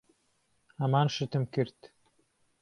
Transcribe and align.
ھەمان 0.83 1.07
شتم 1.17 1.43
کرد. 1.53 1.77